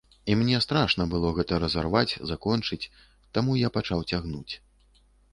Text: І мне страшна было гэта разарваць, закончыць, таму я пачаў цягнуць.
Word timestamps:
І 0.33 0.35
мне 0.37 0.59
страшна 0.65 1.03
было 1.11 1.33
гэта 1.39 1.59
разарваць, 1.63 2.17
закончыць, 2.29 2.89
таму 3.39 3.51
я 3.57 3.69
пачаў 3.75 3.99
цягнуць. 4.15 4.53